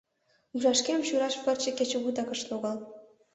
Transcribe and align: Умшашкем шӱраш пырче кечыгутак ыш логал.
Умшашкем 0.53 0.99
шӱраш 1.07 1.35
пырче 1.43 1.71
кечыгутак 1.77 2.29
ыш 2.35 2.41
логал. 2.49 2.77